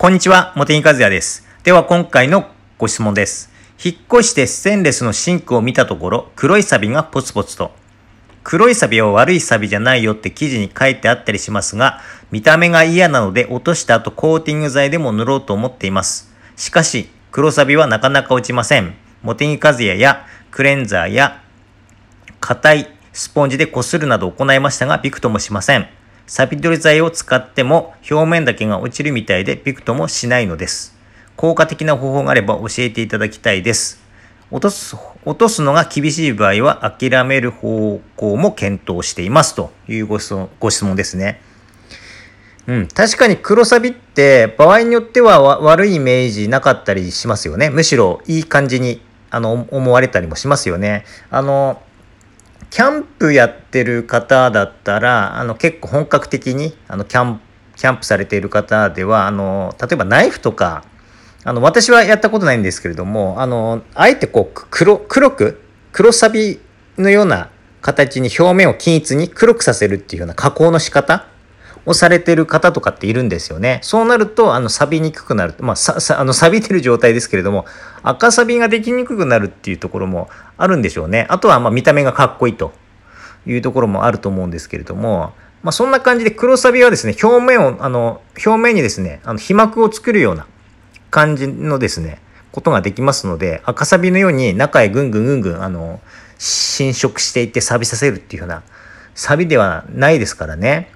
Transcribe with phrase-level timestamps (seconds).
[0.00, 1.44] こんにちは、茂木和也です。
[1.64, 2.46] では今回の
[2.78, 3.50] ご質問です。
[3.84, 7.72] 引っ越してステンレスのシンクを見たところ、黒いサビがポツポツと。
[8.44, 12.00] 黒いサビは悪いサビじゃないよって記事に書いてあったりしますが、
[12.30, 16.32] 見た目が嫌なので落とした後コーティング剤でも塗ろうと思っています。
[16.54, 18.94] しかし、黒サビはなかなか落ちません。
[19.24, 21.42] 茂木和也やクレンザーや
[22.38, 25.88] 硬いスポンジでこするなど行いましたが、びくともしません。
[26.28, 30.94] サビ取り剤を使っても表面だけが落ちるみたいでびくともしないのです。
[31.36, 34.02] 効果的な方法があれば教えていただきたいです。
[34.50, 41.40] 落とす、落とすのが厳しい場合は諦める方向も検討していますというご質問ご質問ですね。
[42.66, 47.70] うん、確かに黒サビって場合によっては悪いイメージなかったりしますよね。
[47.70, 49.00] むしろいい感じに
[49.30, 51.06] あの思われたりもしますよね。
[51.30, 51.80] あの
[52.70, 57.40] キャンプやってる方だったらあの結構本格的にあのキャン
[57.76, 60.84] キャンプされている方ではあの例えばナイフとか
[61.44, 66.60] あの私はやったことないんですけれどもあのあえてこう黒黒く黒サビ
[66.98, 71.26] のような形に表面を均一に黒くさせるっていうような加工の仕方
[71.88, 73.80] をされてる方とかっているんですよね。
[73.82, 75.54] そうなると、あの、錆びにくくなる。
[75.60, 77.64] まあ、さ、さ、あの、錆びてる状態ですけれども、
[78.02, 81.26] 赤錆びができにくくなるっていうところもあるんでしょうね。
[81.30, 82.72] あとは、まあ、見た目がかっこいいと
[83.46, 90.46] いうところもあると思うんですけれども、まあ、そんな感じで黒錆びはですね、表面を、あの、表面にですね、あの、皮膜を作るような
[91.10, 92.20] 感じのですね、
[92.52, 96.00] ことができますので、赤錆びのように中へぐんぐんぐんぐん、あの、
[96.38, 98.62] 侵食していって錆びさせるっていうような、
[99.14, 100.92] 錆びではないですからね。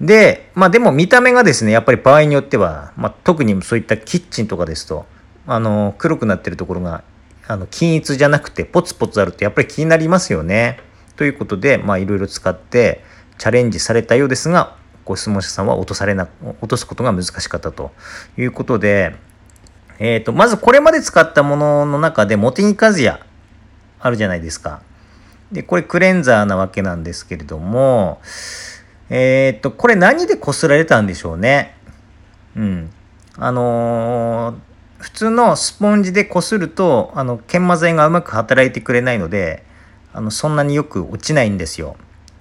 [0.00, 5.06] で、まあでも見た目がですね、やっぱり場合によっては、まあ特にそういったキッチンとかですと、
[5.46, 7.02] あの、黒くなってるところが、
[7.46, 10.80] あの、均一じゃなくてポツポツあるとやっぱり気になりますよね。
[11.16, 13.02] ということで、まあいろいろ使って
[13.38, 16.28] チャレンジされたようですが、ご質問者さんは落とされな、
[16.60, 17.92] 落とすことが難しかったと
[18.36, 19.14] いうことで、
[19.98, 23.20] えっ、と、まずこれまで使ったものの中で、モテニカズヤ
[23.98, 24.82] あるじゃないですか。
[25.52, 28.20] で、これクレンザーなわけなんですけれども、
[29.10, 31.76] えー、っと、これ何で擦られたんでしょうね。
[32.56, 32.90] うん。
[33.38, 39.62] あのー普通のスポンジで擦ると、あの、研磨剤がうまく働いてくれないので、
[40.12, 41.96] あの、そんなによく落ちないんですよ。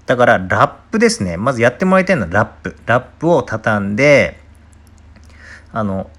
[0.06, 1.36] だから、ラップですね。
[1.38, 2.78] まずやってもらいたいのはラップ。
[2.86, 4.40] ラップを畳んで、
[5.74, 6.10] あの、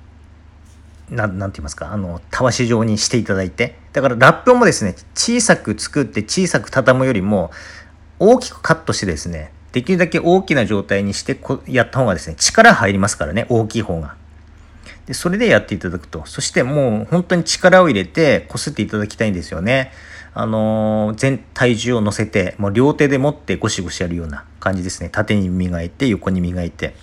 [1.09, 3.79] なんなんて言いますか、あの、たわし状にしていただいて。
[3.93, 7.51] だから、ラップもですね、小さく作って小さく畳むよりも、
[8.19, 14.17] 大きくカットしてですね、できるだけ大きな状態にしてこやった方がですね、力入りますからね、大きい方が。
[15.05, 16.23] で、それでやっていただくと。
[16.25, 19.93] そしてもう本当に力を入れて擦っていただきたいんですよね。
[20.33, 25.11] あのー全体重を乗せて、もう両手で持ってゴシゴシやるような感じですね。
[25.11, 26.95] 縦に磨いて、横に磨いて。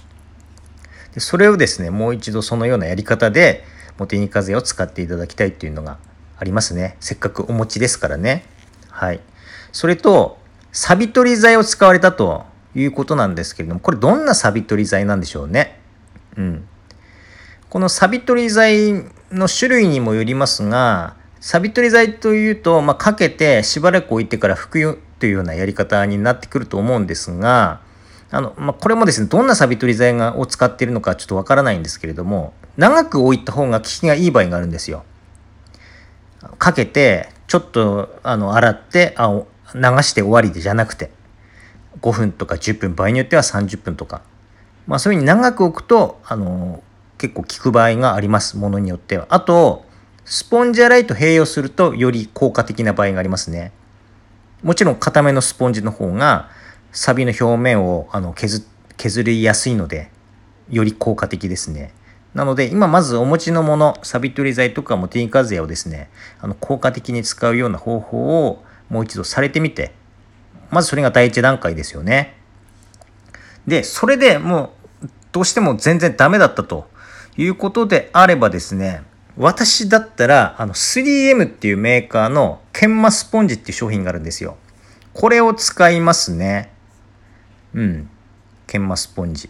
[1.14, 3.66] でそれをですね、もう一度そのようなやり方で、
[4.00, 6.00] モテニカゼを使っていただきたいっていうのが
[6.40, 6.98] ありますね。
[7.00, 8.46] せっかくお持ちですからね。
[8.90, 9.20] はい。
[9.72, 10.40] それと、
[10.72, 15.80] サビ取り剤を使われたということなんですけれども、これどんなサビ取り剤なんでしょうね。
[16.38, 16.68] うん。
[17.70, 27.82] このサビ取り剤の種類にもよりますが、サビ取り剤というと、まあ、かけてしばらく置いてから拭くというようなやり方になってくると思うんですが、
[28.32, 35.04] あの、まあ、これもですね、どんなサビ取り剤がを使っているのかちょっとわからないんですけれども、長く置いた方が効きがいい場合があるんですよ。
[36.58, 39.44] かけて、ちょっと、あの、洗って、あ
[39.76, 41.12] 流して終わりでじゃなくて、
[42.02, 44.22] 5分とか10分、場合によっては30分とか。
[44.88, 46.84] まあ、そういうふうに長く置くと、あの、
[47.18, 49.28] 結構効く場合があります、ものによっては。
[49.30, 49.86] あと、
[50.26, 53.72] スポンジ洗いと併用すると、より効果的な場合がありますね。
[54.62, 56.50] もちろん、固めのスポンジの方が、
[56.94, 58.64] サビの表面をあの削
[58.98, 60.12] 削りやすいので、
[60.70, 61.92] より効果的ですね。
[62.34, 69.92] なので、今まずお持ちのもの、サビ取り剤とかモテニカゼをですね、あの効果的に使うような方法をもう一度されてみて、
[70.74, 72.36] まずそれが第一段階ですよね。
[73.68, 74.74] で、それでも
[75.04, 76.88] うどうしても全然ダメだったと
[77.38, 79.04] いうことであればですね、
[79.38, 84.58] 私だったら、あの 3M っていうメーカーの研磨スポンジっていう商品があるんですよ。
[85.14, 86.72] これを使いますね。
[87.74, 88.10] うん。
[88.68, 89.50] 研磨スポンジ。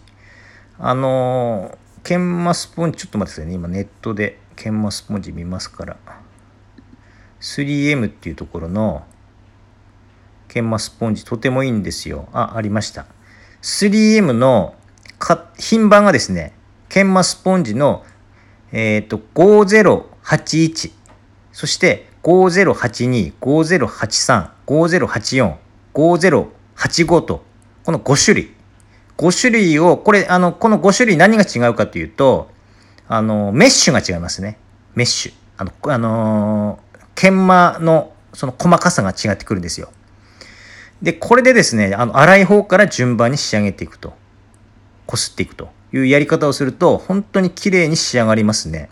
[0.78, 3.54] あのー研磨スポンジ、ちょっと待ってくださいね。
[3.54, 5.96] 今ネットで研磨スポンジ見ますから。
[7.40, 9.04] 3M っていうところの
[10.48, 12.28] 研磨スポンジとてもいいんですよ。
[12.32, 13.06] あ、ありました。
[13.62, 14.74] 3M の
[15.58, 16.52] 品番がですね、
[16.88, 18.04] 研磨スポンジの、
[18.72, 20.92] えっ、と、5081、
[21.52, 25.54] そして5082、5083、5084、
[25.94, 27.44] 5085と、
[27.84, 28.54] この5種類。
[29.16, 32.50] 5種類を、これ、あの、この5種類何が違うかというと、
[33.06, 34.58] あの、メッシュが違いますね。
[34.94, 35.32] メッシュ。
[35.56, 39.90] あの、あのー、研磨のその細かさが違ってくるんですよ。
[41.04, 44.14] で、これでですね、あの、粗い方から順番に仕上げていくと。
[45.06, 48.88] こすっていくというやり方をすると、本当に綺麗に仕上がりますね。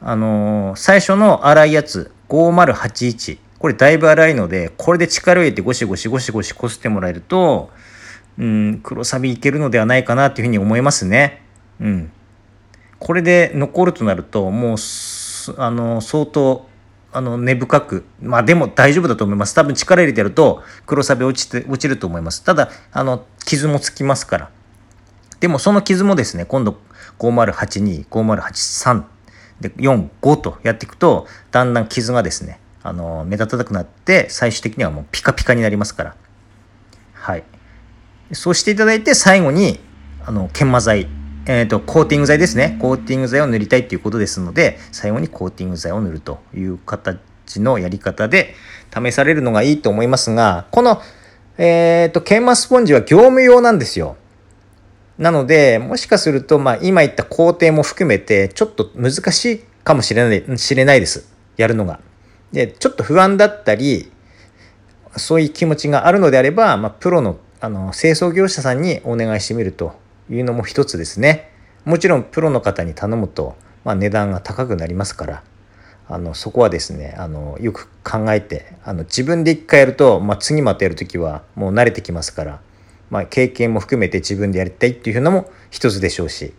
[0.00, 3.38] あのー、最初の粗いやつ、5081。
[3.58, 7.70] これだいぶ粗いので、これで力を入れてゴシゴシゴシゴシこすってもらえると、
[8.38, 11.42] うん、黒サビいけるのではないかなっていうふうに思いますね。
[11.80, 12.12] うん。
[13.00, 14.76] これで残るとなると、もう、
[15.56, 16.68] あの、相当、
[17.12, 19.54] あの、根深く、まあでも大丈夫だと思います。
[19.54, 22.44] 多分力入れてると黒サビ落ちて、落ちると思います。
[22.44, 24.50] ただ、あの、傷もつきますから。
[25.40, 26.76] でもその傷もですね、今度
[27.18, 29.04] 5082、5083
[29.60, 36.16] で4、5とやっていくと、だんだん傷がですね、あの、目立たなくなって、最終的にはもうピカピカになりますから。
[37.14, 37.44] はい。
[38.32, 39.80] そうしていただいて、最後に、
[40.24, 41.08] あの、研磨剤、
[41.48, 42.76] えっ、ー、と、コーティング剤ですね。
[42.78, 47.18] コーティング剤を塗りたいっていうことですので、最後にコーティング剤を塗るという形
[47.62, 48.54] のやり方で
[48.94, 51.00] 試されるのがいいと思いますが、この、
[51.56, 54.16] えっ、ー、と、研磨スポンジは業務用なんですよ。
[55.16, 61.32] なので、もしかすると、まあ、今言った工程も含めて、ちょっと難しいかもしれない、知れないです。
[61.56, 61.98] やるのが。
[62.52, 64.12] で、ちょっと不安だったり、
[65.16, 69.94] そういう気持ちがあるのであれば、まあ、プロの、あの、清掃業者さんにお願いしてみると
[70.30, 71.50] いうのも一つですね。
[71.84, 75.42] もちろん、プロの方に頼むと、まあ、値段が高くなりますから、
[76.08, 82.60] あの、そこはですね、あの、よく考えて、あの、自分で一回やると、まあ、次またやるときは、もう慣れてきますから、
[83.10, 86.52] まあ、経験も含めて自分でやりたいっていうのも一つでしょうし、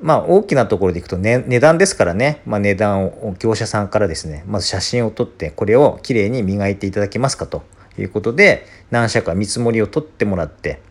[0.00, 7.62] まあ、大きなところでいくと、ね、値段ですからね、まあ、値段を業者さんからですねまず写真を撮ってこれをきれいに磨いていただけますかと
[7.98, 10.82] いうことで何社か見積もりを取ってもらって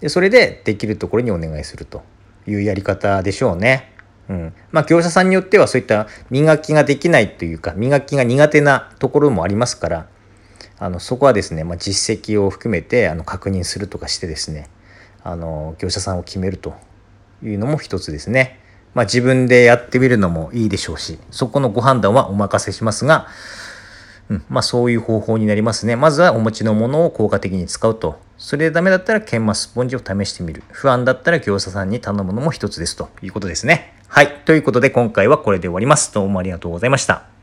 [0.00, 2.02] でそれでできるところにお願いすると
[2.46, 3.92] いうやり方でしょうね。
[4.28, 10.06] うんまあ、業者さんによってはそういった磨きができないというか磨きが苦手なところもありますから
[10.78, 14.68] あのそこはですね、まあ、実績を含めてあの確認するとかしてですね
[15.24, 16.74] あの業者さんを決めると
[17.42, 18.60] いうのも一つですね。
[18.94, 23.28] まあ、自分でやってみるのもいいでしょうしそこのご判断はお任せしますが、
[24.28, 25.94] うんまあ、そういう方法になりますね。
[25.96, 28.18] まずはお持ちのものを効果的に使うと。
[28.38, 30.62] それでダメだったら研磨スポンジを試してみる。
[30.70, 33.94] 不安だったら業者さんに頼むのも一つですということですね。
[34.06, 34.32] はい。
[34.44, 36.14] ということで今回はこれで終わります。
[36.14, 37.37] どうもありがとうございました。